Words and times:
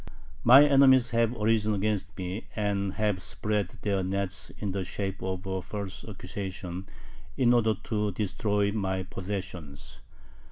My 0.43 0.65
enemies 0.67 1.11
have 1.11 1.31
arisen 1.39 1.75
against 1.75 2.17
me, 2.17 2.47
and 2.55 2.93
have 2.93 3.21
spread 3.21 3.75
their 3.83 4.01
nets 4.01 4.51
in 4.57 4.71
the 4.71 4.83
shape 4.83 5.21
of 5.21 5.45
a 5.45 5.61
false 5.61 6.03
accusation 6.03 6.87
in 7.37 7.53
order 7.53 7.75
to 7.83 8.11
destroy 8.11 8.71
my 8.71 9.03
possessions. 9.03 9.99